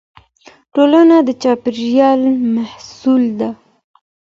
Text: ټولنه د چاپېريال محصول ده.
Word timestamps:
ټولنه 0.73 1.17
د 1.27 1.29
چاپېريال 1.41 2.21
محصول 2.55 3.23
ده. 3.39 3.49